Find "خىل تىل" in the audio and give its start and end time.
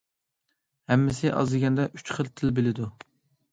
2.19-2.57